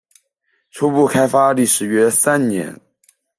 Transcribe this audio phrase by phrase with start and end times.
[0.71, 2.75] 初步开发历时约三年。